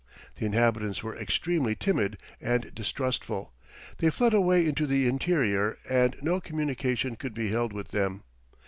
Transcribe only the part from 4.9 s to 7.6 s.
interior and no communication could be